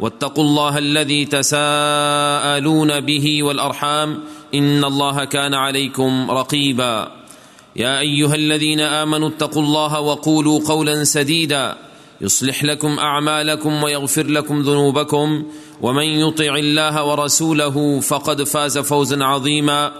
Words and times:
واتقوا 0.00 0.44
الله 0.44 0.78
الذي 0.78 1.24
تساءلون 1.24 3.00
به 3.00 3.42
والأرحام 3.42 4.18
إن 4.54 4.84
الله 4.84 5.24
كان 5.24 5.54
عليكم 5.54 6.30
رقيبا. 6.30 7.12
يا 7.76 8.00
أيها 8.00 8.34
الذين 8.34 8.80
آمنوا 8.80 9.28
اتقوا 9.28 9.62
الله 9.62 10.00
وقولوا 10.00 10.60
قولا 10.68 11.04
سديدا. 11.04 11.76
يصلح 12.20 12.64
لكم 12.64 12.98
أعمالكم 12.98 13.82
ويغفر 13.82 14.26
لكم 14.26 14.62
ذنوبكم. 14.62 15.44
ومن 15.80 16.04
يطع 16.04 16.56
الله 16.56 17.04
ورسوله 17.04 18.00
فقد 18.00 18.42
فاز 18.42 18.78
فوزا 18.78 19.24
عظيما. 19.24 19.92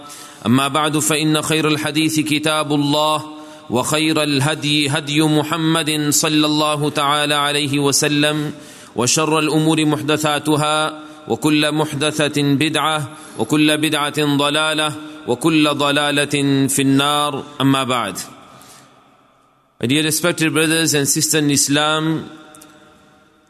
أما 0.45 0.67
بعد 0.67 0.97
فإن 0.97 1.41
خير 1.41 1.67
الحديث 1.67 2.19
كتاب 2.19 2.73
الله 2.73 3.23
وخير 3.69 4.23
الهدي 4.23 4.89
هدي 4.89 5.21
محمد 5.21 6.09
صلى 6.09 6.45
الله 6.45 6.89
تعالى 6.89 7.35
عليه 7.35 7.79
وسلم. 7.79 8.51
وشر 8.95 9.39
الأمور 9.39 9.85
محدثاتها 9.85 10.99
وكل 11.27 11.71
محدثة 11.71 12.41
بدعة 12.41 13.09
وكل 13.39 13.77
بدعة 13.77 14.37
ضلالة 14.37 14.93
وكل 15.27 15.69
ضلالة 15.69 16.67
في 16.67 16.81
النار 16.81 17.43
أما 17.61 17.83
بعد 17.83 18.17
dear 19.87 20.03
respected 20.03 20.53
brothers 20.53 20.93
and 20.93 21.07
sisters 21.07 21.43
in 21.43 21.49
Islam, 21.49 22.29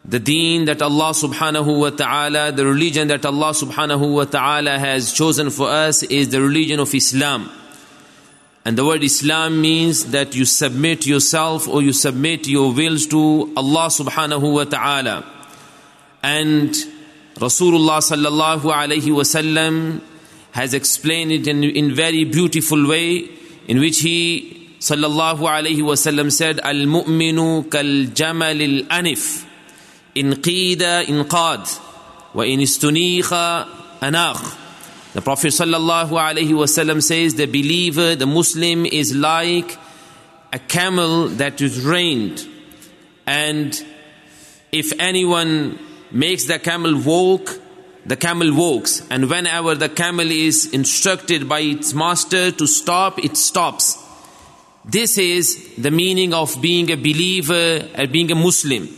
the 0.05 0.19
deen 0.19 0.65
that 0.65 0.81
Allah 0.81 1.11
subhanahu 1.11 1.79
wa 1.79 1.89
ta'ala, 1.89 2.53
the 2.53 2.65
religion 2.65 3.09
that 3.09 3.25
Allah 3.25 3.51
subhanahu 3.51 4.13
wa 4.13 4.23
ta'ala 4.23 4.79
has 4.79 5.11
chosen 5.13 5.49
for 5.49 5.67
us 5.69 6.03
is 6.03 6.29
the 6.29 6.41
religion 6.41 6.79
of 6.79 6.95
Islam. 6.95 7.49
And 8.63 8.77
the 8.77 8.85
word 8.85 9.03
Islam 9.03 9.59
means 9.59 10.05
that 10.11 10.35
you 10.35 10.45
submit 10.45 11.07
yourself 11.07 11.67
or 11.67 11.81
you 11.81 11.93
submit 11.93 12.47
your 12.47 12.71
wills 12.71 13.07
to 13.07 13.51
Allah 13.57 13.87
subhanahu 13.87 14.53
wa 14.53 14.63
ta'ala. 14.65 15.25
And 16.21 16.69
Rasulullah 17.35 18.05
sallallahu 18.05 18.71
alayhi 18.71 19.09
wasallam 19.09 20.01
has 20.51 20.75
explained 20.75 21.31
it 21.31 21.47
in, 21.47 21.63
in 21.63 21.95
very 21.95 22.23
beautiful 22.23 22.87
way 22.87 23.29
in 23.67 23.79
which 23.79 24.01
he 24.01 24.75
sallallahu 24.79 25.39
alayhi 25.39 25.77
wasallam 25.77 26.31
said 26.31 26.59
al-mu'minu 26.59 27.69
kal-jamal 27.71 28.61
al-anif 28.61 29.45
in 30.13 30.31
qida 30.33 31.07
in 31.07 31.23
qad 31.25 31.65
wa 32.33 32.43
in 32.43 32.59
istunikha 32.59 33.65
anakh 34.01 34.60
the 35.13 35.21
prophet 35.21 35.47
sallallahu 35.47 36.09
alayhi 36.09 36.49
wasallam 36.49 37.01
says 37.03 37.35
the 37.35 37.45
believer 37.45 38.15
the 38.15 38.27
muslim 38.27 38.85
is 38.85 39.13
like 39.15 39.77
a 40.53 40.59
camel 40.59 41.27
that 41.27 41.61
is 41.61 41.83
reined 41.85 42.47
and 43.25 43.83
if 44.71 44.93
anyone 44.99 45.79
makes 46.11 46.45
the 46.45 46.59
camel 46.59 46.97
walk 47.01 47.59
the 48.05 48.15
camel 48.15 48.53
walks. 48.53 49.05
And 49.09 49.29
whenever 49.29 49.75
the 49.75 49.89
camel 49.89 50.29
is 50.29 50.71
instructed 50.73 51.47
by 51.47 51.59
its 51.59 51.93
master 51.93 52.51
to 52.51 52.67
stop 52.67 53.19
it 53.19 53.37
stops. 53.37 53.97
This 54.83 55.17
is 55.17 55.75
the 55.77 55.91
meaning 55.91 56.33
of 56.33 56.59
being 56.61 56.89
a 56.89 56.95
believer 56.95 57.87
and 57.93 58.11
being 58.11 58.31
a 58.31 58.35
Muslim. 58.35 58.89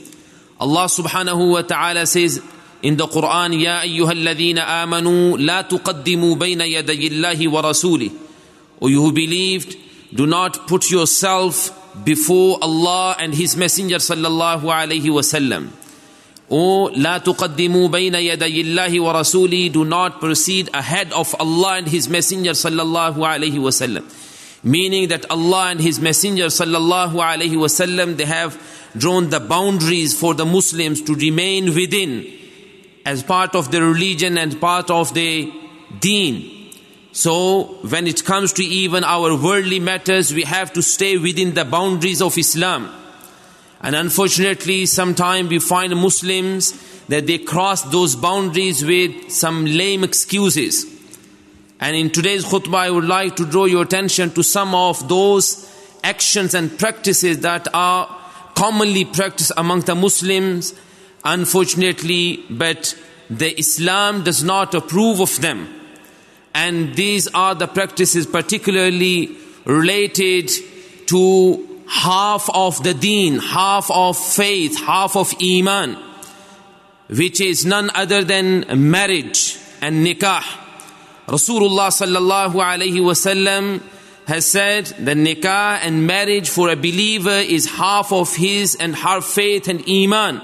Allah 0.60 0.86
subhanahu 0.86 1.52
wa 1.52 1.62
ta'ala 1.62 2.06
says 2.08 2.42
in 2.84 2.98
the 2.98 3.08
Quran, 3.08 3.60
Ya 3.60 3.80
ayyuhalladhina 3.80 4.84
amanu 4.84 5.38
la 5.38 5.64
tuqaddimu 5.64 6.36
bayna 6.36 6.68
yaday 6.68 7.10
Allahi 7.12 7.48
wa 7.48 7.62
rasulih. 7.62 8.12
O 8.82 8.88
you 8.88 9.02
who 9.02 9.14
believed, 9.14 9.78
do 10.14 10.28
not 10.28 10.68
put 10.68 10.92
yourself 10.92 11.72
before 12.04 12.60
Allah 12.62 13.16
and 13.20 13.34
His 13.34 13.56
Messenger 13.56 13.96
sallallahu 13.96 14.64
alayhi 14.64 15.10
wa 15.10 15.22
sallam. 15.22 15.70
O 16.52 16.92
la 16.96 17.20
tuqaddimu 17.20 17.90
bayna 17.90 18.20
yaday 18.22 18.66
Allahi. 18.66 19.70
Do 19.70 19.86
not 19.86 20.20
proceed 20.20 20.70
ahead 20.74 21.14
of 21.14 21.34
Allah 21.40 21.76
and 21.78 21.88
His 21.88 22.10
Messenger 22.10 22.52
sallallahu 22.52 23.16
alayhi 23.16 23.60
wa 23.60 23.70
sallam 23.70 24.04
meaning 24.64 25.10
that 25.10 25.30
Allah 25.30 25.72
and 25.72 25.82
His 25.82 26.00
Messenger 26.00 26.46
sallallahu 26.46 27.16
alaihi 27.16 27.52
wasallam 27.52 28.16
they 28.16 28.24
have 28.24 28.58
drawn 28.98 29.30
the 29.30 29.42
boundaries 29.42 30.18
for 30.18 30.34
the 30.34 30.46
Muslims 30.46 31.02
to 31.02 31.16
remain 31.16 31.76
within 31.76 32.43
as 33.06 33.24
part 33.24 33.56
of 33.56 33.72
the 33.72 33.82
religion 33.82 34.38
and 34.38 34.60
part 34.60 34.90
of 34.90 35.14
the 35.14 35.52
deen. 36.00 36.72
So 37.12 37.78
when 37.88 38.08
it 38.08 38.26
comes 38.26 38.54
to 38.54 38.64
even 38.64 39.04
our 39.04 39.38
worldly 39.38 39.80
matters, 39.80 40.34
we 40.34 40.44
have 40.44 40.74
to 40.74 40.82
stay 40.82 41.18
within 41.18 41.54
the 41.54 41.66
boundaries 41.66 42.22
of 42.22 42.38
Islam. 42.38 42.90
And 43.82 43.96
unfortunately, 43.96 44.86
sometimes 44.86 45.50
we 45.50 45.60
find 45.60 45.96
Muslims 45.96 46.72
that 47.10 47.28
they 47.28 47.38
cross 47.38 47.82
those 47.84 48.16
boundaries 48.16 48.84
with 48.84 49.30
some 49.32 49.66
lame 49.66 50.04
excuses. 50.04 50.86
And 51.80 51.96
in 51.96 52.10
today's 52.10 52.46
khutbah, 52.46 52.78
I 52.78 52.90
would 52.90 53.04
like 53.04 53.36
to 53.36 53.46
draw 53.46 53.66
your 53.66 53.84
attention 53.84 54.32
to 54.32 54.44
some 54.44 54.74
of 54.74 55.10
those 55.10 55.70
actions 56.04 56.54
and 56.54 56.80
practices 56.80 57.40
that 57.40 57.68
are 57.74 58.08
commonly 58.56 59.04
practiced 59.04 59.52
among 59.58 59.82
the 59.82 59.96
Muslims, 59.96 60.74
unfortunately, 61.24 62.44
but 62.50 62.96
the 63.30 63.58
Islam 63.58 64.24
does 64.24 64.44
not 64.44 64.74
approve 64.76 65.20
of 65.20 65.40
them. 65.42 65.68
And 66.54 66.96
these 66.96 67.28
are 67.30 67.56
the 67.56 67.68
practices 67.68 68.28
particularly 68.28 69.36
related 69.66 70.52
to 71.08 71.82
half 71.88 72.50
of 72.54 72.82
the 72.84 72.94
deen, 72.94 73.40
half 73.40 73.90
of 73.92 74.18
faith, 74.18 74.80
half 74.80 75.16
of 75.16 75.34
iman, 75.42 75.98
which 77.10 77.42
is 77.42 77.66
none 77.66 77.90
other 77.96 78.24
than 78.24 78.66
marriage 78.92 79.58
and 79.82 80.06
nikah. 80.06 80.44
Rasulullah 81.28 81.90
sallallahu 81.90 82.54
alayhi 82.54 83.02
wasallam 83.02 83.82
has 84.28 84.46
said 84.46 84.86
that 84.86 85.18
nikah 85.18 85.80
and 85.82 86.08
marriage 86.08 86.50
for 86.50 86.70
a 86.70 86.76
believer 86.76 87.30
is 87.30 87.66
half 87.66 88.12
of 88.12 88.36
his 88.36 88.76
and 88.76 88.96
her 88.96 89.22
faith 89.22 89.68
and 89.68 89.84
iman. 89.90 90.42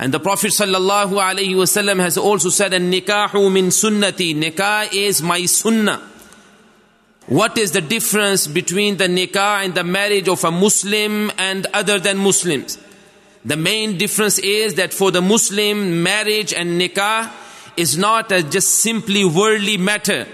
And 0.00 0.14
the 0.14 0.18
Prophet 0.18 0.52
sallallahu 0.52 1.12
alayhi 1.20 1.54
wasallam 1.54 2.00
has 2.00 2.16
also 2.16 2.48
said, 2.48 2.72
"And 2.72 2.90
nikahu 2.90 3.52
min 3.52 3.66
sunnati." 3.66 4.34
Nikah 4.34 4.94
is 4.94 5.20
my 5.20 5.44
sunnah. 5.44 6.00
What 7.26 7.58
is 7.58 7.72
the 7.72 7.82
difference 7.82 8.46
between 8.46 8.96
the 8.96 9.08
nikah 9.08 9.62
and 9.62 9.74
the 9.74 9.84
marriage 9.84 10.26
of 10.26 10.42
a 10.42 10.50
Muslim 10.50 11.30
and 11.36 11.66
other 11.74 11.98
than 11.98 12.16
Muslims? 12.16 12.78
The 13.44 13.58
main 13.58 13.98
difference 13.98 14.38
is 14.38 14.76
that 14.76 14.94
for 14.94 15.10
the 15.10 15.20
Muslim, 15.20 16.02
marriage 16.02 16.54
and 16.54 16.80
nikah 16.80 17.30
is 17.76 17.98
not 17.98 18.32
a 18.32 18.42
just 18.42 18.76
simply 18.76 19.26
worldly 19.26 19.76
matter. 19.76 20.26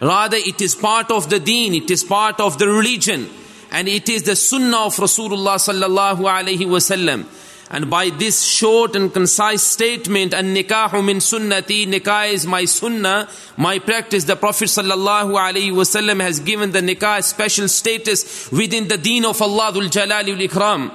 Rather, 0.00 0.36
it 0.36 0.62
is 0.62 0.76
part 0.76 1.10
of 1.10 1.28
the 1.28 1.40
deen, 1.40 1.74
it 1.74 1.90
is 1.90 2.04
part 2.04 2.38
of 2.38 2.58
the 2.58 2.68
religion, 2.68 3.28
and 3.72 3.88
it 3.88 4.08
is 4.08 4.22
the 4.22 4.36
sunnah 4.36 4.86
of 4.86 4.94
Rasulullah 4.94 5.58
sallallahu 5.58 6.20
alaihi 6.20 6.70
wasallam. 6.76 7.26
And 7.70 7.90
by 7.90 8.08
this 8.08 8.42
short 8.42 8.96
and 8.96 9.12
concise 9.12 9.62
statement, 9.62 10.32
an 10.32 10.54
nikahu 10.54 11.04
min 11.04 11.18
sunnati, 11.18 11.86
nikah 11.86 12.32
is 12.32 12.46
my 12.46 12.64
sunnah, 12.64 13.28
my 13.58 13.78
practice, 13.78 14.24
the 14.24 14.36
Prophet 14.36 14.66
sallallahu 14.66 15.36
alaihi 15.36 15.72
wasallam 15.72 16.20
has 16.22 16.40
given 16.40 16.72
the 16.72 16.80
nikah 16.80 17.22
special 17.22 17.68
status 17.68 18.50
within 18.50 18.88
the 18.88 18.96
deen 18.96 19.26
of 19.26 19.42
Allah 19.42 19.70
Dhul 19.72 19.90
Jalali 19.90 20.48
Ikram. 20.48 20.90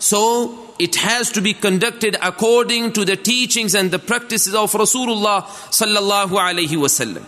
So, 0.00 0.74
it 0.80 0.96
has 0.96 1.30
to 1.30 1.40
be 1.40 1.54
conducted 1.54 2.16
according 2.20 2.92
to 2.94 3.04
the 3.04 3.16
teachings 3.16 3.76
and 3.76 3.92
the 3.92 4.00
practices 4.00 4.54
of 4.54 4.72
Rasulullah 4.72 5.44
sallallahu 5.44 6.30
wasallam. 6.30 7.24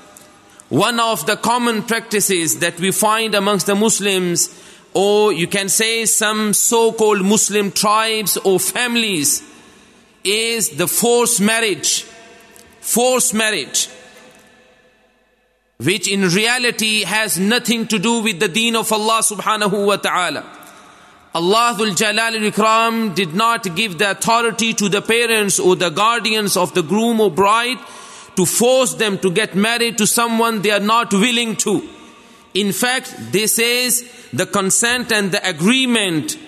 one 0.70 0.98
of 0.98 1.24
the 1.26 1.36
common 1.36 1.82
practices 1.82 2.58
that 2.58 2.80
we 2.80 2.90
find 2.90 3.34
amongst 3.36 3.66
the 3.66 3.76
Muslims, 3.76 4.48
or 4.94 5.32
you 5.32 5.46
can 5.46 5.68
say 5.68 6.06
some 6.06 6.54
so 6.54 6.92
called 6.92 7.22
Muslim 7.24 7.72
tribes 7.72 8.36
or 8.38 8.60
families, 8.60 9.42
is 10.22 10.70
the 10.70 10.86
forced 10.86 11.40
marriage. 11.40 12.04
Forced 12.80 13.34
marriage. 13.34 13.88
Which 15.78 16.10
in 16.10 16.22
reality 16.28 17.02
has 17.02 17.38
nothing 17.38 17.88
to 17.88 17.98
do 17.98 18.22
with 18.22 18.38
the 18.38 18.48
deen 18.48 18.76
of 18.76 18.92
Allah 18.92 19.20
subhanahu 19.22 19.86
wa 19.86 19.96
ta'ala. 19.96 20.44
Allah 21.34 21.74
Jalal 21.76 22.34
Ikram 22.48 23.12
did 23.16 23.34
not 23.34 23.74
give 23.74 23.98
the 23.98 24.12
authority 24.12 24.72
to 24.74 24.88
the 24.88 25.02
parents 25.02 25.58
or 25.58 25.74
the 25.74 25.90
guardians 25.90 26.56
of 26.56 26.72
the 26.74 26.82
groom 26.82 27.20
or 27.20 27.30
bride 27.30 27.78
to 28.36 28.46
force 28.46 28.94
them 28.94 29.18
to 29.18 29.32
get 29.32 29.56
married 29.56 29.98
to 29.98 30.06
someone 30.06 30.62
they 30.62 30.70
are 30.70 30.78
not 30.78 31.12
willing 31.12 31.56
to. 31.56 31.82
In 32.54 32.70
fact, 32.70 33.16
this 33.32 33.58
is 33.58 34.08
the 34.36 34.46
consent 34.46 35.12
and 35.12 35.32
the 35.32 35.48
agreement 35.48 36.38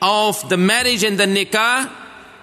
of 0.00 0.48
the 0.48 0.56
marriage 0.56 1.04
and 1.04 1.18
the 1.18 1.26
nikah 1.26 1.90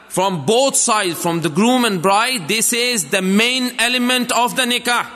from 0.10 0.46
both 0.46 0.76
sides, 0.76 1.22
from 1.22 1.42
the 1.42 1.50
groom 1.50 1.86
and 1.86 2.02
bride. 2.02 2.48
This 2.48 2.74
is 2.74 3.06
the 3.06 3.22
main 3.22 3.74
element 3.80 4.32
of 4.32 4.56
the 4.56 4.64
nikah. 4.64 5.08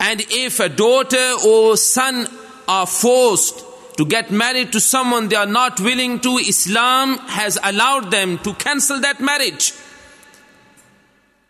And 0.00 0.22
if 0.30 0.60
a 0.60 0.68
daughter 0.68 1.34
or 1.44 1.76
son 1.76 2.28
are 2.66 2.86
forced 2.86 3.64
to 3.96 4.06
get 4.06 4.30
married 4.30 4.72
to 4.72 4.80
someone 4.80 5.28
they 5.28 5.36
are 5.36 5.46
not 5.46 5.80
willing 5.80 6.20
to, 6.20 6.36
Islam 6.36 7.18
has 7.18 7.58
allowed 7.62 8.10
them 8.10 8.38
to 8.38 8.54
cancel 8.54 9.00
that 9.00 9.20
marriage. 9.20 9.72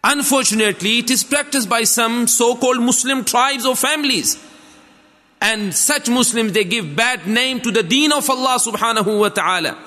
Unfortunately, 0.02 0.98
it 0.98 1.10
is 1.10 1.24
practiced 1.24 1.68
by 1.68 1.82
some 1.84 2.26
so-called 2.26 2.80
Muslim 2.80 3.24
tribes 3.24 3.66
or 3.66 3.76
families. 3.76 4.42
And 5.40 5.74
such 5.74 6.08
Muslims, 6.08 6.52
they 6.52 6.64
give 6.64 6.96
bad 6.96 7.26
name 7.26 7.60
to 7.60 7.70
the 7.70 7.82
deen 7.82 8.12
of 8.12 8.28
Allah 8.28 8.58
subhanahu 8.60 9.20
wa 9.20 9.28
ta'ala. 9.28 9.78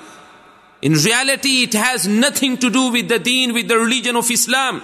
In 0.80 0.94
reality, 0.94 1.62
it 1.64 1.74
has 1.74 2.08
nothing 2.08 2.56
to 2.58 2.70
do 2.70 2.90
with 2.90 3.08
the 3.08 3.18
deen, 3.18 3.52
with 3.52 3.68
the 3.68 3.78
religion 3.78 4.16
of 4.16 4.30
Islam. 4.30 4.82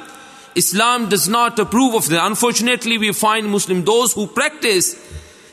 Islam 0.54 1.08
does 1.08 1.28
not 1.28 1.58
approve 1.58 1.94
of 1.94 2.08
that. 2.08 2.26
Unfortunately, 2.26 2.98
we 2.98 3.12
find 3.12 3.50
Muslim, 3.50 3.84
those 3.84 4.12
who 4.12 4.26
practice 4.26 4.94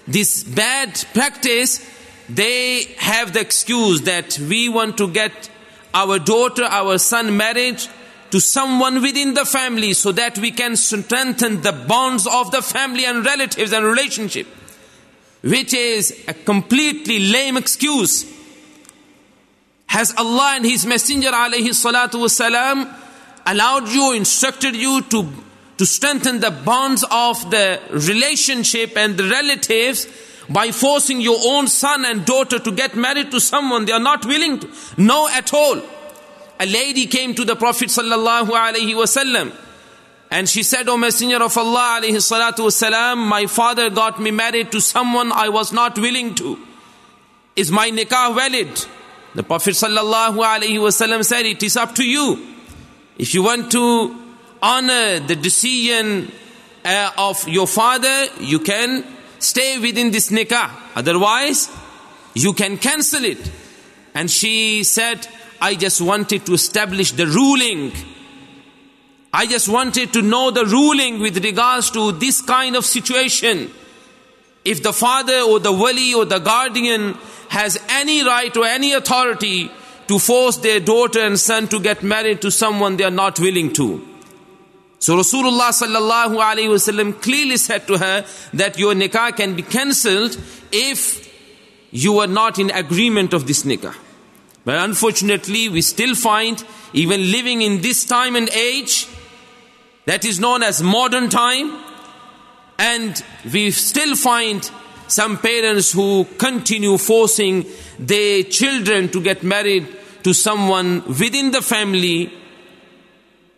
this 0.08 0.44
bad 0.44 1.04
practice, 1.14 1.84
they 2.30 2.84
have 2.98 3.34
the 3.34 3.42
excuse 3.42 4.02
that 4.02 4.38
we 4.40 4.70
want 4.70 4.98
to 4.98 5.08
get 5.08 5.50
our 5.94 6.20
daughter, 6.20 6.64
our 6.64 6.98
son 6.98 7.38
married 7.38 7.82
to 8.32 8.40
someone 8.40 9.02
within 9.02 9.34
the 9.34 9.46
family 9.46 9.94
so 9.94 10.12
that 10.12 10.38
we 10.38 10.52
can 10.52 10.76
strengthen 10.76 11.62
the 11.62 11.72
bonds 11.72 12.28
of 12.28 12.52
the 12.52 12.62
family 12.62 13.06
and 13.06 13.26
relatives 13.26 13.72
and 13.72 13.86
relationship, 13.86 14.48
which 15.46 15.74
is 15.74 16.26
a 16.28 16.34
completely 16.34 17.20
lame 17.20 17.56
excuse. 17.58 18.26
Has 19.88 20.14
Allah 20.18 20.54
and 20.56 20.66
His 20.66 20.86
Messenger 20.86 21.32
alayhi 21.32 22.96
allowed 23.46 23.88
you, 23.90 24.14
instructed 24.14 24.76
you 24.76 25.02
to, 25.04 25.30
to 25.78 25.86
strengthen 25.86 26.40
the 26.40 26.52
bonds 26.52 27.06
of 27.10 27.52
the 27.52 27.80
relationship 27.92 28.98
and 28.98 29.16
the 29.16 29.30
relatives 29.30 30.08
by 30.50 30.72
forcing 30.72 31.22
your 31.22 31.38
own 31.46 31.68
son 31.68 32.06
and 32.06 32.26
daughter 32.26 32.60
to 32.60 32.72
get 32.72 32.96
married 32.96 33.30
to 33.32 33.40
someone 33.40 33.86
they 33.86 33.92
are 33.92 34.00
not 34.00 34.26
willing 34.26 34.60
to? 34.60 34.70
No 34.98 35.30
at 35.30 35.54
all 35.54 35.82
a 36.60 36.66
lady 36.66 37.06
came 37.08 37.36
to 37.36 37.44
the 37.46 37.56
Prophet 37.56 37.90
sallallahu 37.90 38.50
alaihi 38.50 38.96
wasallam 38.96 39.52
and 40.36 40.50
she 40.50 40.64
said, 40.64 40.90
O 40.90 40.98
Messenger 40.98 41.42
of 41.44 41.58
Allah 41.58 42.02
alayhi 42.02 43.18
my 43.26 43.46
father 43.46 43.90
got 43.90 44.20
me 44.20 44.32
married 44.32 44.70
to 44.74 44.82
someone 44.82 45.32
I 45.32 45.48
was 45.48 45.72
not 45.72 45.98
willing 45.98 46.36
to. 46.36 46.60
Is 47.56 47.72
my 47.72 47.90
nikah 47.90 48.36
valid? 48.36 48.86
The 49.34 49.44
Prophet 49.44 49.76
sallallahu 49.76 50.36
alaihi 50.36 50.76
wasallam 50.76 51.24
said, 51.24 51.46
it 51.46 51.64
is 51.64 51.78
up 51.78 51.96
to 51.96 52.04
you. 52.04 52.54
If 53.18 53.34
you 53.34 53.44
want 53.44 53.72
to 53.72 54.14
honor 54.62 55.22
the 55.22 55.38
decision 55.38 56.30
uh, 56.84 57.12
of 57.18 57.48
your 57.48 57.66
father, 57.66 58.26
you 58.42 58.60
can 58.60 59.06
stay 59.40 59.80
within 59.80 60.12
this 60.12 60.32
nikah. 60.32 60.70
Otherwise, 60.98 61.70
you 62.34 62.52
can 62.52 62.78
cancel 62.78 63.24
it. 63.24 63.40
And 64.14 64.30
she 64.30 64.84
said, 64.84 65.26
I 65.62 65.76
just 65.76 66.02
wanted 66.02 66.46
to 66.48 66.56
establish 66.56 67.14
the 67.14 67.26
ruling. 67.26 67.94
I 69.36 69.48
just 69.48 69.68
wanted 69.68 70.14
to 70.14 70.22
know 70.22 70.50
the 70.50 70.66
ruling 70.66 71.20
with 71.20 71.44
regards 71.44 71.92
to 71.92 72.14
this 72.14 72.42
kind 72.42 72.78
of 72.78 72.86
situation. 72.86 73.70
If 74.64 74.82
the 74.82 74.94
father 74.94 75.42
or 75.42 75.60
the 75.60 75.74
wali 75.74 76.14
or 76.14 76.24
the 76.24 76.40
guardian 76.40 77.18
has 77.50 77.78
any 77.90 78.24
right 78.26 78.56
or 78.56 78.66
any 78.66 78.94
authority 78.94 79.70
to 80.08 80.20
force 80.20 80.56
their 80.58 80.80
daughter 80.80 81.20
and 81.20 81.38
son 81.38 81.68
to 81.68 81.82
get 81.82 82.02
married 82.02 82.42
to 82.44 82.50
someone 82.50 82.96
they 82.96 83.04
are 83.04 83.12
not 83.12 83.38
willing 83.38 83.74
to. 83.74 84.08
So 85.00 85.18
Rasulullah 85.18 85.72
sallallahu 85.82 86.40
alaihi 86.42 86.70
wasallam 86.70 87.22
clearly 87.22 87.58
said 87.58 87.88
to 87.88 87.98
her 87.98 88.26
that 88.54 88.80
your 88.80 88.94
nikah 88.94 89.36
can 89.36 89.54
be 89.58 89.64
cancelled 89.64 90.38
if 90.72 91.30
you 91.92 92.20
are 92.20 92.28
not 92.28 92.58
in 92.58 92.72
agreement 92.72 93.34
of 93.34 93.48
this 93.48 93.64
nikah. 93.64 93.96
But 94.64 94.78
unfortunately, 94.78 95.68
we 95.68 95.82
still 95.82 96.16
find, 96.16 96.64
even 96.94 97.32
living 97.34 97.62
in 97.62 97.82
this 97.82 98.06
time 98.06 98.38
and 98.38 98.50
age, 98.50 99.10
that 100.06 100.26
is 100.26 100.40
known 100.40 100.64
as 100.64 100.82
modern 100.82 101.30
time, 101.30 101.78
and 102.78 103.24
we 103.52 103.72
still 103.72 104.16
find 104.16 104.70
some 105.08 105.38
parents 105.38 105.92
who 105.92 106.26
continue 106.38 106.98
forcing 106.98 107.66
their 108.00 108.44
children 108.44 109.10
to 109.10 109.22
get 109.22 109.44
married 109.44 109.88
to 110.24 110.34
someone 110.34 111.04
within 111.06 111.52
the 111.52 111.62
family 111.62 112.32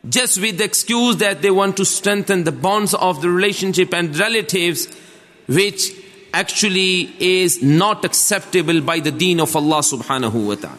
just 0.10 0.40
with 0.40 0.58
the 0.58 0.64
excuse 0.64 1.18
that 1.18 1.42
they 1.42 1.52
want 1.52 1.78
to 1.78 1.86
strengthen 1.86 2.44
the 2.44 2.52
bonds 2.52 2.94
of 2.94 3.22
the 3.22 3.30
relationship 3.30 3.94
and 3.94 4.18
relatives 4.18 4.88
which 5.48 5.92
actually 6.34 7.14
is 7.20 7.64
not 7.64 8.06
acceptable 8.06 8.82
by 8.82 9.00
the 9.00 9.12
deen 9.12 9.40
of 9.40 9.56
Allah 9.56 9.80
subhanahu 9.80 10.48
wa 10.48 10.56
ta'ala. 10.56 10.78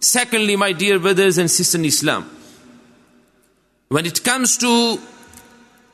Secondly, 0.00 0.56
my 0.56 0.72
dear 0.72 0.98
brothers 0.98 1.38
and 1.38 1.50
sisters 1.50 1.74
in 1.74 1.84
Islam, 1.86 2.30
when 3.94 4.06
it 4.06 4.24
comes 4.24 4.56
to 4.56 4.98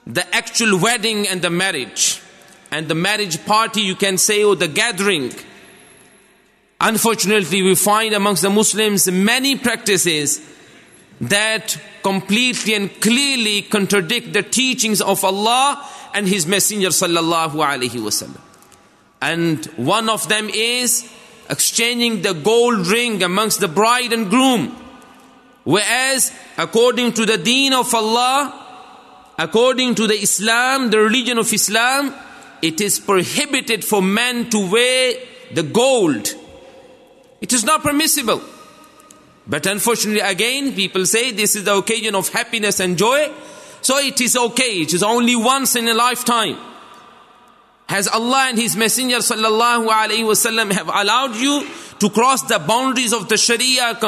the 0.06 0.25
actual 0.35 0.79
wedding 0.81 1.29
and 1.29 1.43
the 1.43 1.50
marriage, 1.50 2.23
and 2.70 2.88
the 2.88 2.94
marriage 2.94 3.44
party, 3.44 3.82
you 3.82 3.94
can 3.94 4.17
say, 4.17 4.43
or 4.43 4.56
the 4.56 4.69
gathering, 4.69 5.31
unfortunately, 6.80 7.61
we 7.61 7.75
find 7.75 8.14
amongst 8.14 8.40
the 8.40 8.49
Muslims 8.49 9.07
many 9.11 9.54
practices 9.54 10.40
that 11.21 11.78
completely 12.02 12.73
and 12.73 12.88
clearly 13.02 13.61
contradict 13.61 14.33
the 14.33 14.45
teachings 14.45 15.02
of 15.02 15.23
Allah 15.23 15.87
and 16.14 16.26
His 16.26 16.47
Messenger 16.47 16.88
sallallahu 16.88 17.52
alaihi 17.52 18.00
wasallam. 18.00 18.40
And 19.21 19.66
one 19.76 20.09
of 20.09 20.26
them 20.26 20.49
is 20.49 21.07
exchanging 21.50 22.23
the 22.23 22.33
gold 22.33 22.87
ring 22.87 23.23
amongst 23.23 23.61
the 23.61 23.69
bride 23.69 24.14
and 24.14 24.30
groom. 24.30 24.75
Whereas, 25.64 26.33
according 26.57 27.12
to 27.14 27.26
the 27.26 27.38
deen 27.38 27.73
of 27.73 27.95
Allah, 27.95 29.35
according 29.38 29.95
to 29.97 30.07
the 30.07 30.14
Islam, 30.14 30.90
the 30.90 30.99
religion 30.99 31.38
of 31.38 31.52
Islam, 31.52 32.14
it 32.62 32.81
is 32.81 32.99
prohibited 32.99 33.85
for 33.85 34.02
men 34.02 34.50
to 34.50 34.71
wear 34.71 35.14
the 35.52 35.62
gold. 35.62 36.35
It 37.40 37.52
is 37.52 37.64
not 37.64 37.83
permissible. 37.83 38.40
But 39.47 39.67
unfortunately, 39.67 40.21
again, 40.21 40.75
people 40.75 41.07
say 41.07 41.33
this 41.33 41.57
is 41.57 41.64
the 41.64 41.76
occasion 41.76 42.14
of 42.14 42.29
happiness 42.29 42.81
and 42.81 42.97
joy. 42.97 43.31
So 43.83 43.99
it 43.99 44.21
is 44.21 44.37
okay. 44.37 44.81
It 44.83 44.93
is 44.93 45.02
only 45.02 45.37
once 45.37 45.76
in 45.76 45.88
a 45.88 45.95
lifetime 45.95 46.57
has 47.90 48.07
Allah 48.07 48.47
and 48.50 48.57
His 48.57 48.76
Messenger 48.76 49.17
sallallahu 49.17 49.88
alaihi 49.88 50.23
wasallam 50.23 50.71
have 50.71 50.87
allowed 50.87 51.35
you 51.35 51.67
to 51.99 52.09
cross 52.09 52.43
the 52.43 52.61
boundaries 52.61 53.12
of 53.12 53.29
the 53.29 53.37
Sharia, 53.37 53.99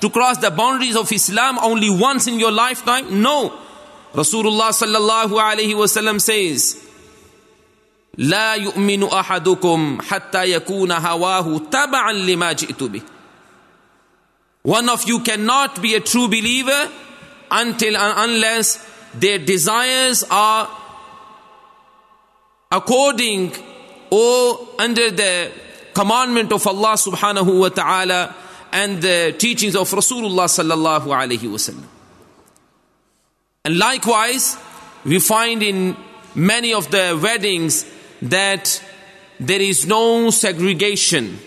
to 0.00 0.10
cross 0.10 0.38
the 0.38 0.50
boundaries 0.50 0.96
of 0.96 1.10
Islam 1.12 1.58
only 1.58 1.90
once 1.90 2.26
in 2.26 2.38
your 2.38 2.52
lifetime? 2.52 3.22
No. 3.22 3.52
Rasulullah 4.14 4.70
sallallahu 4.70 5.34
alaihi 5.40 5.74
wasallam 5.74 6.20
says, 6.20 6.80
لا 8.18 8.54
يؤمن 8.54 9.02
أحدكم 9.10 10.02
حتى 10.02 10.44
يكون 10.44 10.92
هواه 10.92 11.58
تبعا 11.70 12.12
لما 12.12 12.52
جئت 12.52 12.82
به. 12.82 13.02
One 14.62 14.88
of 14.88 15.06
you 15.08 15.20
cannot 15.20 15.82
be 15.82 15.94
a 15.94 16.00
true 16.00 16.28
believer 16.28 16.90
until 17.50 17.96
unless 17.98 18.78
their 19.14 19.38
desires 19.38 20.24
are 20.30 20.68
according 22.70 23.52
or 24.10 24.60
under 24.78 25.10
the 25.10 25.52
commandment 25.92 26.52
of 26.52 26.66
Allah 26.66 26.94
subhanahu 26.94 27.60
wa 27.60 27.68
ta'ala 27.68 28.34
and 28.71 29.01
the 29.01 29.35
teachings 29.37 29.75
of 29.75 29.89
Rasulullah 29.89 30.47
sallallahu 30.47 31.07
alayhi 31.07 31.49
wasallam. 31.49 31.85
And 33.65 33.77
likewise, 33.77 34.57
we 35.05 35.19
find 35.19 35.61
in 35.63 35.97
many 36.35 36.73
of 36.73 36.89
the 36.91 37.19
weddings 37.21 37.85
that 38.21 38.81
there 39.39 39.61
is 39.61 39.85
no 39.85 40.29
segregation 40.29 41.39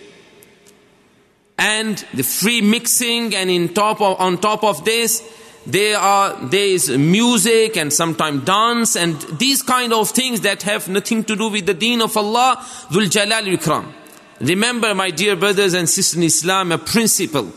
and 1.58 2.04
the 2.14 2.22
free 2.22 2.60
mixing 2.60 3.34
and 3.34 3.50
in 3.50 3.72
top 3.72 4.00
of, 4.00 4.18
on 4.20 4.38
top 4.38 4.64
of 4.64 4.84
this 4.84 5.22
there 5.66 5.96
are 5.96 6.34
there 6.46 6.66
is 6.66 6.88
music 6.90 7.76
and 7.76 7.92
sometimes 7.92 8.44
dance 8.44 8.96
and 8.96 9.20
these 9.38 9.62
kind 9.62 9.92
of 9.92 10.10
things 10.10 10.40
that 10.40 10.62
have 10.62 10.88
nothing 10.88 11.22
to 11.22 11.36
do 11.36 11.48
with 11.50 11.66
the 11.66 11.74
deen 11.74 12.00
of 12.02 12.16
Allah 12.16 12.56
Dhul 12.90 13.08
Jalal 13.08 13.44
Ikram 13.44 13.92
remember 14.42 14.94
my 14.94 15.10
dear 15.10 15.36
brothers 15.36 15.74
and 15.74 15.88
sisters 15.88 16.16
in 16.16 16.22
Islam 16.24 16.72
a 16.72 16.78
principle 16.78 17.52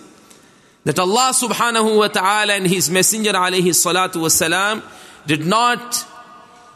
that 0.84 1.00
Allah 1.00 1.32
subhanahu 1.34 1.98
wa 1.98 2.08
ta'ala 2.08 2.54
and 2.54 2.68
his 2.68 2.90
messenger 2.90 3.34
alayhi 3.34 3.74
salatu 3.74 4.22
wasalam 4.22 4.84
did 5.26 5.46
not 5.46 6.06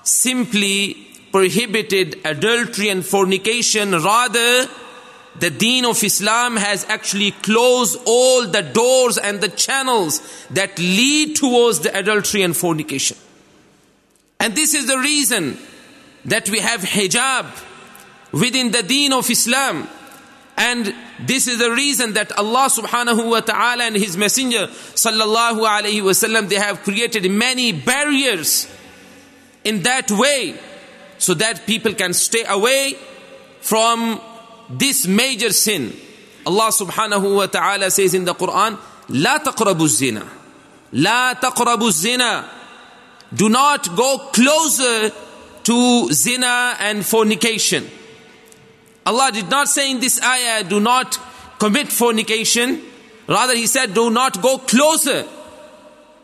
simply 0.03 1.07
prohibited 1.31 2.19
adultery 2.25 2.89
and 2.89 3.05
fornication 3.05 3.91
rather 3.91 4.67
the 5.37 5.49
deen 5.49 5.85
of 5.85 6.03
Islam 6.03 6.57
has 6.57 6.85
actually 6.89 7.31
closed 7.31 7.99
all 8.05 8.47
the 8.47 8.63
doors 8.63 9.17
and 9.17 9.39
the 9.39 9.47
channels 9.47 10.21
that 10.49 10.77
lead 10.79 11.35
towards 11.35 11.81
the 11.81 11.95
adultery 11.97 12.41
and 12.41 12.57
fornication. 12.57 13.15
And 14.39 14.55
this 14.55 14.73
is 14.73 14.87
the 14.87 14.97
reason 14.97 15.57
that 16.25 16.49
we 16.49 16.59
have 16.59 16.81
hijab 16.81 17.45
within 18.31 18.71
the 18.71 18.83
deen 18.83 19.13
of 19.13 19.29
Islam. 19.29 19.87
And 20.59 20.93
this 21.21 21.47
is 21.47 21.57
the 21.57 21.71
reason 21.71 22.13
that 22.13 22.37
Allah 22.37 22.67
subhanahu 22.69 23.29
wa 23.29 23.39
ta'ala 23.39 23.85
and 23.85 23.95
His 23.95 24.17
Messenger 24.17 24.67
sallallahu 24.67 25.65
alayhi 25.65 26.01
wasallam 26.01 26.49
they 26.49 26.57
have 26.57 26.83
created 26.83 27.31
many 27.31 27.71
barriers 27.71 28.69
in 29.63 29.83
that 29.83 30.11
way 30.11 30.59
so 31.17 31.33
that 31.35 31.65
people 31.65 31.93
can 31.93 32.11
stay 32.11 32.43
away 32.45 32.95
from 33.61 34.19
this 34.69 35.07
major 35.07 35.53
sin. 35.53 35.93
Allah 36.45 36.71
subhanahu 36.71 37.37
wa 37.37 37.45
ta'ala 37.45 37.89
says 37.89 38.13
in 38.13 38.25
the 38.25 38.35
Quran, 38.35 38.77
La 39.07 39.39
taqrabu 39.39 39.87
zina. 39.87 40.27
La 40.91 41.35
taqrabu 41.35 41.89
zina. 41.89 42.49
Do 43.33 43.47
not 43.47 43.95
go 43.95 44.29
closer 44.33 45.09
to 45.63 46.11
zina 46.11 46.75
and 46.81 47.05
fornication. 47.05 47.89
Allah 49.05 49.31
did 49.33 49.49
not 49.49 49.67
say 49.67 49.91
in 49.91 49.99
this 49.99 50.21
ayah, 50.21 50.63
do 50.63 50.79
not 50.79 51.19
commit 51.59 51.89
fornication. 51.89 52.81
Rather, 53.27 53.55
He 53.55 53.67
said, 53.67 53.93
do 53.93 54.09
not 54.09 54.41
go 54.41 54.57
closer. 54.57 55.25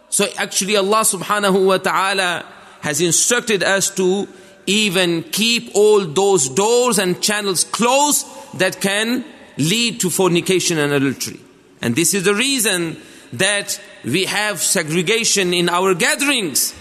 So 0.10 0.28
actually 0.38 0.78
Allah 0.78 1.02
subhanahu 1.02 1.66
wa 1.66 1.78
ta'ala 1.78 2.46
has 2.82 3.02
instructed 3.02 3.64
us 3.64 3.90
to 3.96 4.28
even 4.66 5.24
keep 5.24 5.72
all 5.76 6.06
those 6.06 6.50
doors 6.50 7.00
and 7.00 7.22
channels 7.22 7.64
closed 7.64 8.26
that 8.58 8.80
can 8.82 9.26
lead 9.58 10.00
to 10.02 10.10
fornication 10.10 10.78
and 10.78 10.94
adultery. 10.94 11.40
And 11.82 11.96
this 11.96 12.14
is 12.14 12.24
the 12.24 12.34
reason 12.34 12.98
that 13.34 13.80
we 14.04 14.26
have 14.26 14.62
segregation 14.62 15.54
in 15.54 15.70
our 15.70 15.94
gatherings. 15.94 16.74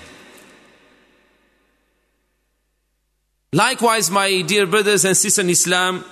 Likewise, 3.54 4.10
my 4.10 4.42
dear 4.42 4.66
brothers 4.66 5.04
and 5.04 5.16
sisters 5.16 5.44
in 5.44 5.48
Islam, 5.48 6.04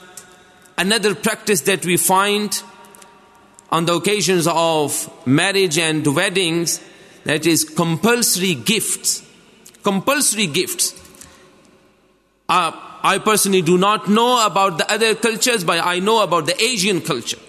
another 0.79 1.13
practice 1.17 1.63
that 1.63 1.85
we 1.85 1.97
find 1.97 2.63
on 3.69 3.85
the 3.85 3.95
occasions 3.95 4.47
of 4.47 5.11
marriage 5.27 5.77
and 5.77 6.07
weddings 6.07 6.81
that 7.25 7.45
is 7.45 7.65
compulsory 7.65 8.55
gifts. 8.55 9.27
Compulsory 9.83 10.47
gifts. 10.47 10.95
Uh, 12.49 12.71
I 13.03 13.19
personally 13.19 13.63
do 13.63 13.77
not 13.77 14.09
know 14.09 14.47
about 14.47 14.79
the 14.79 14.89
other 14.89 15.17
cultures, 15.17 15.65
but 15.65 15.85
I 15.85 15.99
know 15.99 16.23
about 16.23 16.47
the 16.47 16.63
Asian 16.63 17.01
culture. 17.01 17.41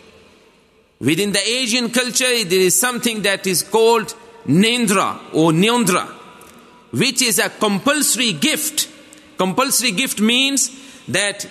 Within 1.00 1.34
the 1.34 1.48
Asian 1.48 1.92
culture, 1.92 2.44
there 2.46 2.62
is 2.62 2.80
something 2.80 3.22
that 3.22 3.46
is 3.46 3.62
called 3.62 4.16
Nendra 4.48 5.20
or 5.36 5.52
Nyondra, 5.52 6.08
which 6.90 7.22
is 7.22 7.38
a 7.38 7.52
compulsory 7.52 8.34
gift. 8.34 8.90
Compulsory 9.38 9.92
gift 9.92 10.20
means 10.20 10.70
that 11.08 11.48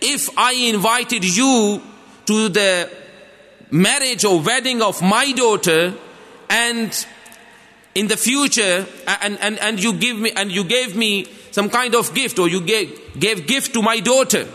if 0.00 0.36
I 0.38 0.52
invited 0.52 1.24
you 1.24 1.82
to 2.26 2.48
the 2.48 2.90
marriage 3.70 4.24
or 4.24 4.40
wedding 4.40 4.82
of 4.82 5.02
my 5.02 5.32
daughter 5.32 5.94
and 6.48 7.06
in 7.94 8.08
the 8.08 8.16
future 8.16 8.86
and, 9.22 9.38
and, 9.40 9.58
and 9.58 9.82
you 9.82 9.94
give 9.94 10.18
me 10.18 10.30
and 10.32 10.52
you 10.52 10.64
gave 10.64 10.96
me 10.96 11.26
some 11.50 11.70
kind 11.70 11.94
of 11.94 12.14
gift 12.14 12.38
or 12.38 12.48
you 12.48 12.60
gave, 12.60 13.18
gave 13.18 13.46
gift 13.46 13.72
to 13.74 13.82
my 13.82 14.00
daughter 14.00 14.46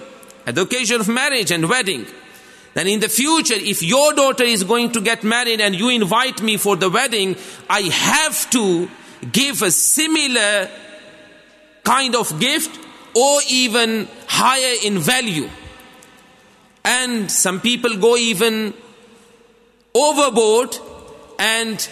at 0.46 0.56
the 0.56 0.62
occasion 0.62 1.02
of 1.02 1.08
marriage 1.08 1.52
and 1.52 1.68
wedding, 1.70 2.06
then 2.74 2.88
in 2.88 3.00
the 3.00 3.10
future, 3.10 3.56
if 3.58 3.84
your 3.84 4.14
daughter 4.14 4.44
is 4.44 4.64
going 4.64 4.92
to 4.92 5.02
get 5.02 5.24
married 5.24 5.60
and 5.62 5.76
you 5.76 5.90
invite 5.90 6.42
me 6.42 6.58
for 6.58 6.76
the 6.76 6.90
wedding, 6.90 7.36
I 7.70 7.82
have 7.82 8.50
to 8.52 8.90
give 9.32 9.62
a 9.62 9.72
similar 9.72 10.70
kind 11.84 12.16
of 12.16 12.40
gift 12.40 12.80
or 13.16 13.40
even 13.50 14.08
higher 14.28 14.76
in 14.84 15.00
value. 15.00 15.50
And 16.84 17.30
some 17.30 17.62
people 17.62 17.98
go 17.98 18.18
even 18.18 18.74
overboard 19.94 20.78
and 21.38 21.90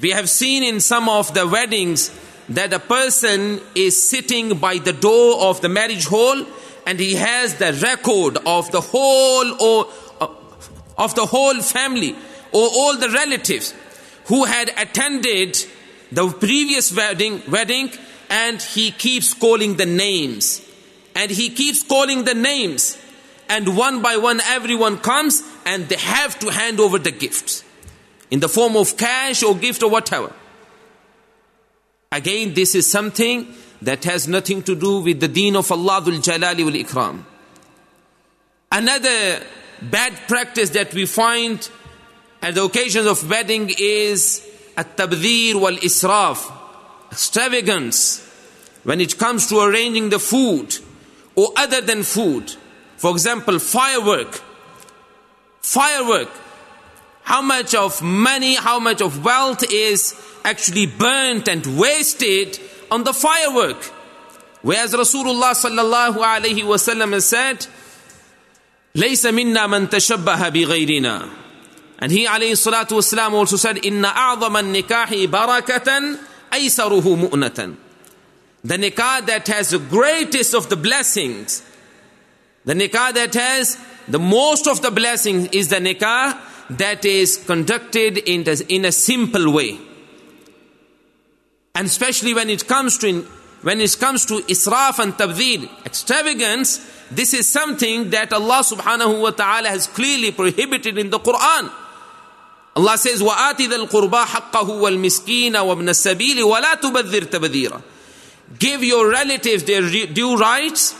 we 0.00 0.10
have 0.10 0.28
seen 0.28 0.62
in 0.62 0.80
some 0.80 1.08
of 1.08 1.32
the 1.34 1.46
weddings 1.46 2.10
that 2.48 2.72
a 2.72 2.78
person 2.78 3.60
is 3.74 4.08
sitting 4.08 4.58
by 4.58 4.78
the 4.78 4.92
door 4.92 5.42
of 5.42 5.60
the 5.60 5.68
marriage 5.68 6.06
hall 6.06 6.44
and 6.86 6.98
he 6.98 7.14
has 7.14 7.54
the 7.56 7.72
record 7.74 8.38
of 8.44 8.70
the 8.72 8.80
whole 8.80 9.62
or 9.62 9.86
uh, 10.20 10.26
of 10.98 11.14
the 11.14 11.26
whole 11.26 11.60
family 11.60 12.12
or 12.52 12.68
all 12.68 12.96
the 12.96 13.08
relatives 13.10 13.74
who 14.26 14.44
had 14.44 14.70
attended 14.76 15.56
the 16.10 16.28
previous 16.28 16.94
wedding 16.94 17.42
wedding 17.48 17.90
and 18.32 18.62
he 18.62 18.90
keeps 18.90 19.34
calling 19.34 19.76
the 19.76 19.84
names. 19.84 20.66
And 21.14 21.30
he 21.30 21.50
keeps 21.50 21.82
calling 21.82 22.24
the 22.24 22.32
names. 22.32 22.96
And 23.46 23.76
one 23.76 24.00
by 24.00 24.16
one 24.16 24.40
everyone 24.40 24.96
comes 24.96 25.42
and 25.66 25.86
they 25.90 25.96
have 25.96 26.38
to 26.38 26.48
hand 26.50 26.80
over 26.80 26.98
the 26.98 27.10
gifts. 27.10 27.62
In 28.30 28.40
the 28.40 28.48
form 28.48 28.74
of 28.74 28.96
cash 28.96 29.42
or 29.42 29.54
gift 29.54 29.82
or 29.82 29.90
whatever. 29.90 30.32
Again, 32.10 32.54
this 32.54 32.74
is 32.74 32.90
something 32.90 33.54
that 33.82 34.04
has 34.04 34.26
nothing 34.26 34.62
to 34.62 34.74
do 34.74 35.00
with 35.00 35.20
the 35.20 35.28
deen 35.28 35.54
of 35.54 35.70
Allah 35.70 36.00
Dhul 36.00 36.22
Jalali 36.22 36.64
wal 36.64 36.72
Ikram. 36.72 37.24
Another 38.70 39.42
bad 39.82 40.14
practice 40.26 40.70
that 40.70 40.94
we 40.94 41.04
find 41.04 41.68
at 42.40 42.54
the 42.54 42.64
occasions 42.64 43.06
of 43.06 43.28
wedding 43.28 43.70
is 43.78 44.42
at-tabdhir 44.78 45.60
wal 45.60 45.76
israf, 45.76 46.61
extravagance 47.11 48.23
when 48.83 49.01
it 49.01 49.17
comes 49.17 49.47
to 49.47 49.59
arranging 49.59 50.09
the 50.09 50.19
food 50.19 50.77
or 51.35 51.51
other 51.57 51.81
than 51.81 52.03
food. 52.03 52.53
For 52.97 53.11
example, 53.11 53.59
firework. 53.59 54.41
Firework. 55.61 56.29
How 57.23 57.41
much 57.41 57.75
of 57.75 58.01
money, 58.01 58.55
how 58.55 58.79
much 58.79 59.01
of 59.01 59.23
wealth 59.23 59.63
is 59.69 60.15
actually 60.43 60.85
burnt 60.87 61.47
and 61.49 61.77
wasted 61.77 62.59
on 62.89 63.03
the 63.03 63.13
firework. 63.13 63.83
Whereas 64.61 64.93
Rasulullah 64.93 65.51
sallallahu 65.51 66.17
alayhi 66.17 66.63
wasallam 66.63 67.13
has 67.13 67.25
said, 67.25 67.67
ليس 68.95 69.25
منا 69.25 69.67
من 69.67 69.89
تشبه 69.89 70.49
بغيرنا. 70.49 71.29
And 71.99 72.11
he 72.11 72.25
alayhi 72.25 72.55
salatu 72.55 72.97
wasalam 72.97 73.33
also 73.33 73.57
said, 73.57 73.77
إن 73.77 74.05
أعظم 74.05 74.57
النكاح 74.57 75.13
بركة 75.25 76.17
أيسره 76.53 77.29
مؤنة. 77.29 77.75
The 78.63 78.77
nikah 78.77 79.25
that 79.25 79.47
has 79.47 79.69
the 79.69 79.79
greatest 79.79 80.53
of 80.53 80.69
the 80.69 80.75
blessings, 80.75 81.61
the 82.65 82.73
nikah 82.73 83.13
that 83.13 83.33
has 83.33 83.77
the 84.07 84.19
most 84.19 84.67
of 84.67 84.81
the 84.81 84.91
blessings 84.91 85.49
is 85.51 85.69
the 85.69 85.77
nikah 85.77 86.37
that 86.71 87.05
is 87.05 87.37
conducted 87.45 88.17
in, 88.17 88.43
the, 88.43 88.65
in 88.67 88.85
a 88.85 88.91
simple 88.91 89.53
way. 89.53 89.79
And 91.75 91.87
especially 91.87 92.33
when 92.33 92.49
it 92.49 92.67
comes 92.67 92.97
to 92.99 93.07
in, 93.07 93.21
when 93.61 93.81
it 93.81 93.97
comes 93.99 94.25
to 94.25 94.39
israf 94.39 94.99
and 94.99 95.13
tabdil, 95.13 95.69
extravagance, 95.85 96.79
this 97.11 97.33
is 97.33 97.47
something 97.47 98.09
that 98.11 98.33
Allah 98.33 98.61
subhanahu 98.63 99.21
wa 99.21 99.31
ta'ala 99.31 99.69
has 99.69 99.87
clearly 99.87 100.31
prohibited 100.31 100.97
in 100.97 101.09
the 101.09 101.19
Quran. 101.19 101.71
Allah 102.75 102.97
says, 102.97 103.21
وَآتِ 103.21 103.61
ذَا 103.61 103.87
الْقُرْبَى 103.87 104.25
حَقَّهُ 104.25 104.69
وَالْمِسْكِينَ 104.69 105.53
وَابْنَ 105.53 105.89
السَّبِيلِ 105.89 106.43
وَلَا 106.43 106.75
تُبَذِّرْ 106.75 107.23
تَبَذِيرًا 107.31 107.81
Give 108.59 108.83
your 108.83 109.09
relatives 109.09 109.63
their 109.63 109.81
due 110.07 110.37
rights 110.37 110.95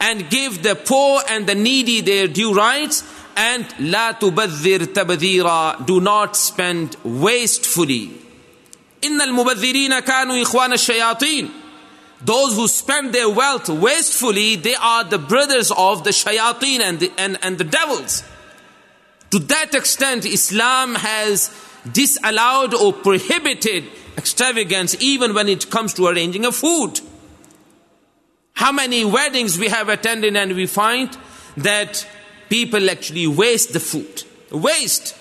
and 0.00 0.28
give 0.28 0.62
the 0.62 0.74
poor 0.74 1.22
and 1.30 1.46
the 1.46 1.54
needy 1.54 2.00
their 2.00 2.26
due 2.28 2.52
rights 2.52 3.04
and 3.36 3.64
لا 3.78 4.18
تبذر 4.18 4.92
تبذيرا 4.92 5.86
do 5.86 6.00
not 6.00 6.36
spend 6.36 6.96
wastefully 7.04 8.10
إن 9.04 9.20
المبذرين 9.20 10.00
كانوا 10.00 10.42
إخوان 10.42 10.72
الشياطين 10.72 11.48
those 12.24 12.54
who 12.54 12.68
spend 12.68 13.12
their 13.12 13.28
wealth 13.28 13.68
wastefully, 13.68 14.54
they 14.54 14.76
are 14.76 15.02
the 15.02 15.18
brothers 15.18 15.72
of 15.72 16.04
the 16.04 16.10
shayateen 16.10 16.80
and 16.80 17.00
the, 17.00 17.10
and, 17.18 17.36
and 17.42 17.58
the 17.58 17.64
devils. 17.64 18.22
To 19.31 19.39
that 19.39 19.73
extent, 19.73 20.25
Islam 20.25 20.95
has 20.95 21.51
disallowed 21.91 22.73
or 22.73 22.93
prohibited 22.93 23.85
extravagance 24.17 24.95
even 24.99 25.33
when 25.33 25.47
it 25.47 25.69
comes 25.69 25.93
to 25.95 26.07
arranging 26.07 26.45
a 26.45 26.51
food. 26.51 26.99
How 28.53 28.71
many 28.71 29.05
weddings 29.05 29.59
we 29.59 29.67
have 29.69 29.89
attended 29.89 30.35
and 30.35 30.55
we 30.55 30.65
find 30.65 31.15
that 31.57 32.07
people 32.49 32.89
actually 32.89 33.27
waste 33.27 33.73
the 33.73 33.79
food. 33.79 34.23
Waste. 34.51 35.15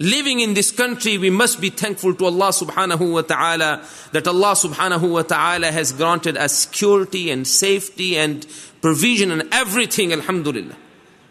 Living 0.00 0.40
in 0.40 0.54
this 0.54 0.70
country, 0.70 1.18
we 1.18 1.28
must 1.28 1.60
be 1.60 1.70
thankful 1.70 2.14
to 2.14 2.26
Allah 2.26 2.50
subhanahu 2.50 3.12
wa 3.12 3.22
ta'ala 3.22 3.84
that 4.12 4.28
Allah 4.28 4.52
subhanahu 4.52 5.10
wa 5.10 5.22
ta'ala 5.22 5.72
has 5.72 5.92
granted 5.92 6.36
us 6.36 6.54
security 6.54 7.30
and 7.30 7.46
safety 7.46 8.16
and 8.16 8.46
provision 8.80 9.32
and 9.32 9.48
everything, 9.52 10.12
alhamdulillah. 10.12 10.76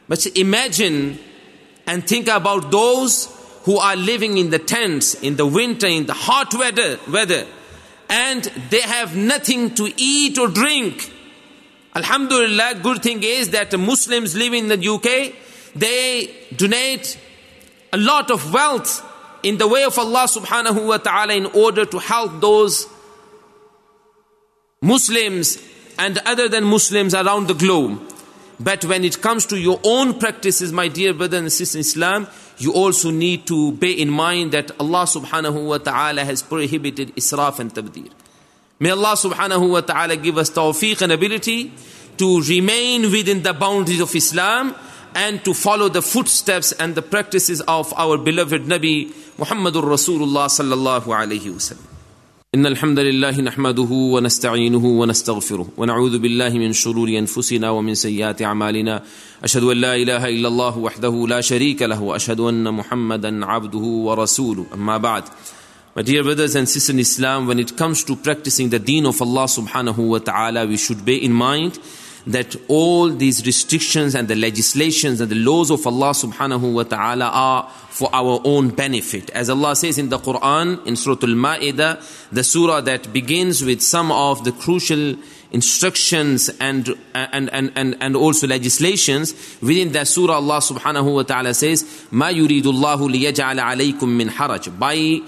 But 0.10 0.25
imagine 0.38 1.18
and 1.88 2.06
think 2.06 2.27
about 2.27 2.70
those 2.70 3.34
who 3.63 3.77
are 3.77 3.96
living 3.96 4.38
in 4.38 4.50
the 4.50 4.60
tents 4.60 5.15
in 5.15 5.36
the 5.38 5.46
winter, 5.46 5.88
in 5.88 6.06
the 6.06 6.13
hot 6.13 6.53
weather, 6.53 7.00
weather, 7.10 7.46
and 8.10 8.44
they 8.70 8.82
have 8.82 9.15
nothing 9.15 9.74
to 9.75 9.91
eat 9.98 10.38
or 10.38 10.48
drink. 10.48 11.12
Alhamdulillah, 11.96 12.79
good 12.84 13.01
thing 13.01 13.24
is 13.24 13.50
that 13.50 13.77
Muslims 13.77 14.36
living 14.36 14.70
in 14.70 14.79
the 14.79 14.88
UK, 14.88 15.34
they 15.75 16.34
donate 16.56 17.20
a 17.91 17.98
lot 17.98 18.29
of 18.29 18.53
wealth 18.53 19.03
in 19.44 19.58
the 19.58 19.67
way 19.67 19.84
of 19.84 19.98
Allah 19.98 20.27
subhanahu 20.27 20.88
wa 20.88 20.98
ta'ala 20.98 21.34
in 21.34 21.46
order 21.48 21.86
to 21.86 22.00
help 22.00 22.39
those 22.41 22.88
Muslims 24.82 25.58
and 25.98 26.20
other 26.20 26.48
than 26.48 26.63
Muslims 26.63 27.13
around 27.13 27.48
the 27.48 27.53
globe. 27.53 28.01
But 28.60 28.86
when 28.86 29.04
it 29.04 29.22
comes 29.22 29.46
to 29.48 29.58
your 29.58 29.80
own 29.84 30.20
practices, 30.20 30.72
my 30.72 30.88
dear 30.88 31.14
brother 31.14 31.38
and 31.38 31.52
sister 31.52 31.78
in 31.78 31.82
Islam, 31.82 32.28
you 32.58 32.74
also 32.74 33.12
need 33.12 33.46
to 33.48 33.72
bear 33.74 33.96
in 33.96 34.10
mind 34.10 34.52
that 34.54 34.72
Allah 34.80 35.04
subhanahu 35.04 35.68
wa 35.68 35.78
ta'ala 35.78 36.26
has 36.26 36.42
prohibited 36.42 37.16
israf 37.16 37.60
and 37.60 37.74
tabdir. 37.74 38.10
May 38.80 38.90
Allah 38.92 39.14
subhanahu 39.14 39.70
wa 39.70 39.82
ta'ala 39.82 40.18
give 40.18 40.38
us 40.38 40.50
tawfiq 40.50 41.02
and 41.02 41.12
ability 41.12 41.72
to 42.18 42.42
remain 42.42 43.12
within 43.12 43.44
the 43.44 43.54
boundaries 43.54 44.02
of 44.02 44.16
Islam 44.16 44.76
and 45.14 45.44
to 45.46 45.54
follow 45.54 45.90
the 45.90 46.02
footsteps 46.02 46.72
and 46.72 46.96
the 46.96 47.02
practices 47.02 47.62
of 47.62 47.94
our 47.94 48.18
beloved 48.18 48.64
Nabi 48.64 49.12
Muhammadur 49.38 49.84
Rasulullah 49.84 50.50
sallallahu 50.50 51.06
alayhi 51.06 51.52
wa 51.52 51.62
sallam. 51.62 51.97
إن 52.56 52.66
الحمد 52.66 53.00
لله 53.00 53.42
نحمده 53.42 53.92
ونستعينه 53.92 54.86
ونستغفره 54.86 55.68
ونعوذ 55.77 56.18
بالله 56.18 56.50
من 56.50 56.74
شرور 56.74 57.10
أنفسنا 57.10 57.70
ومن 57.70 57.96
سيئات 57.96 58.42
أعمالنا. 58.42 59.04
أشهد 59.44 59.63
أن 59.63 59.77
لا 59.77 59.96
إله 59.96 60.30
إلا 60.30 60.48
الله 60.48 60.77
وحده 60.77 61.27
لا 61.27 61.42
شريك 61.42 61.82
له 61.82 62.01
وأشهد 62.01 62.39
أن 62.39 62.74
محمدا 62.74 63.46
عبده 63.46 63.80
ورسوله. 63.80 64.66
أما 64.74 64.98
بعد 64.98 65.24
My 65.98 66.04
dear 66.04 66.24
brothers 66.24 66.56
and 66.56 66.70
sisters 66.70 66.89
in 66.89 67.00
Islam, 67.00 67.48
when 67.48 67.60
it 67.60 67.75
comes 67.75 68.06
to 68.06 68.16
practicing 68.16 68.70
the 68.70 68.80
deen 68.80 69.06
of 69.06 69.22
Allah 69.22 69.48
subhanahu 69.48 70.08
wa 70.08 70.20
ta'ala, 70.20 70.66
we 70.68 70.77
should 70.77 71.04
bear 71.04 71.20
in 71.20 71.34
mind 71.34 71.77
that 72.27 72.57
all 72.69 73.09
these 73.09 73.45
restrictions 73.47 74.15
and 74.15 74.29
the 74.29 74.37
legislations 74.37 75.21
and 75.21 75.31
the 75.31 75.37
laws 75.37 75.71
of 75.71 75.87
Allah 75.87 76.11
subhanahu 76.11 76.73
wa 76.73 76.83
ta'ala 76.85 77.25
are 77.27 77.69
for 77.91 78.09
our 78.12 78.41
own 78.45 78.71
benefit. 78.71 79.31
As 79.31 79.51
Allah 79.51 79.77
says 79.77 79.99
in 79.99 80.09
the 80.09 80.19
Quran, 80.19 80.87
in 80.87 80.97
Surah 80.97 81.19
Al-Ma'idah, 81.23 82.31
the 82.31 82.45
surah 82.45 82.81
that 82.83 83.12
begins 83.12 83.65
with 83.65 83.83
some 83.83 84.11
of 84.12 84.45
the 84.45 84.53
crucial 84.53 85.17
instructions 85.51 86.49
and, 86.61 86.89
and, 87.15 87.51
and, 87.53 87.73
and, 87.77 87.97
and 88.01 88.17
also 88.17 88.47
legislations, 88.47 89.35
within 89.61 89.93
that 89.93 90.09
surah 90.09 90.37
Allah 90.37 90.59
subhanahu 90.59 91.15
wa 91.15 91.23
ta'ala 91.23 91.55
says, 91.55 91.83
مَا 92.11 92.33
يُرِيدُ 92.33 92.62
اللَّهُ 92.62 93.33
لِيَجْعَلَ 93.33 93.61
عَلَيْكُم 93.61 94.01
مِّنْ 94.01 94.31
حَرَجٍ 94.31 94.79
By 94.79 95.21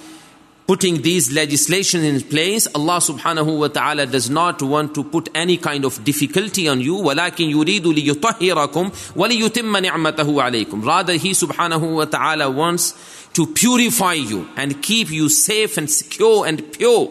putting 0.68 1.02
these 1.02 1.32
legislations 1.32 2.04
in 2.04 2.20
place, 2.22 2.66
Allah 2.74 2.96
subhanahu 2.96 3.58
wa 3.58 3.68
ta'ala 3.68 4.06
does 4.06 4.30
not 4.30 4.62
want 4.62 4.94
to 4.94 5.04
put 5.04 5.28
any 5.34 5.56
kind 5.58 5.84
of 5.84 6.02
difficulty 6.04 6.68
on 6.68 6.80
you. 6.80 6.94
وَلَكِنْ 6.96 7.52
يُرِيدُ 7.52 7.82
لِيُطَهِّرَكُمْ 7.82 9.14
وَلِيُتِمَّ 9.14 9.86
نِعْمَتَهُ 9.86 10.42
عَلَيْكُمْ 10.42 10.84
Rather, 10.84 11.14
He 11.14 11.32
subhanahu 11.32 11.96
wa 11.96 12.04
ta'ala 12.06 12.50
wants 12.50 12.94
to 13.34 13.46
purify 13.46 14.14
you 14.14 14.48
and 14.56 14.82
keep 14.82 15.10
you 15.10 15.28
safe 15.28 15.76
and 15.76 15.90
secure 15.90 16.46
and 16.46 16.72
pure. 16.72 17.10